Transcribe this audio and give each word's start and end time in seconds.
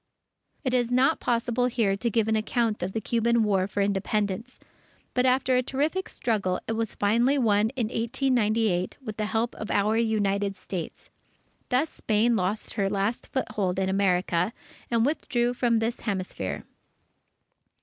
It 0.63 0.73
is 0.73 0.91
not 0.91 1.19
possible 1.19 1.67
here 1.67 1.95
to 1.95 2.09
give 2.09 2.27
an 2.27 2.35
account 2.35 2.81
of 2.81 2.93
the 2.93 2.99
Cuban 3.01 3.43
War 3.43 3.67
for 3.67 3.81
Independence. 3.81 4.59
But 5.13 5.27
after 5.27 5.55
a 5.55 5.61
terrific 5.61 6.09
struggle, 6.09 6.59
it 6.67 6.71
was 6.71 6.95
finally 6.95 7.37
won 7.37 7.69
in 7.75 7.85
1898, 7.89 8.97
with 9.05 9.17
the 9.17 9.25
help 9.27 9.53
of 9.57 9.69
our 9.69 9.95
United 9.97 10.55
States. 10.55 11.11
Thus 11.69 11.91
Spain 11.91 12.35
lost 12.35 12.73
her 12.73 12.89
last 12.89 13.27
foothold 13.27 13.77
in 13.77 13.89
America, 13.89 14.53
and 14.89 15.05
withdrew 15.05 15.53
from 15.53 15.77
this 15.77 15.99
hemisphere. 15.99 16.63